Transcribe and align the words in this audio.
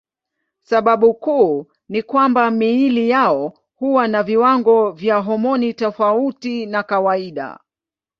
Sababu 0.63 1.13
kuu 1.13 1.67
ni 1.89 2.03
kwamba 2.03 2.51
miili 2.51 3.09
yao 3.09 3.53
huwa 3.75 4.07
na 4.07 4.23
viwango 4.23 4.91
vya 4.91 5.17
homoni 5.17 5.73
tofauti 5.73 6.65
na 6.65 6.83
kawaida. 6.83 7.59